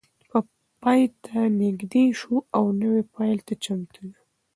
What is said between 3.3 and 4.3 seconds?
ته چمتو یو.